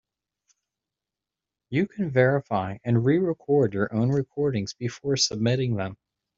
You 1.69 1.87
can 1.87 2.09
verify 2.09 2.79
and 2.83 3.05
re-record 3.05 3.75
your 3.75 3.93
own 3.93 4.09
recordings 4.09 4.73
before 4.73 5.15
submitting 5.15 5.75
them. 5.75 5.95